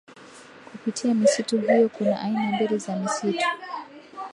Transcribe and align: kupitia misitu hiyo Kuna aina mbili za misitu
kupitia 0.71 1.13
misitu 1.13 1.57
hiyo 1.59 1.89
Kuna 1.89 2.19
aina 2.21 2.39
mbili 2.41 2.77
za 2.77 2.95
misitu 2.95 3.45